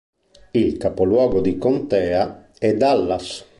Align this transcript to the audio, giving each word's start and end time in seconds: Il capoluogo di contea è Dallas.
Il 0.53 0.77
capoluogo 0.77 1.41
di 1.41 1.59
contea 1.59 2.49
è 2.57 2.73
Dallas. 2.75 3.45